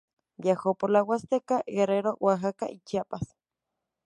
Viajó 0.37 0.73
por 0.73 0.89
la 0.89 1.03
huasteca, 1.03 1.61
Guerrero, 1.67 2.17
Oaxaca 2.19 2.65
y 2.71 2.79
Chiapas. 2.79 3.35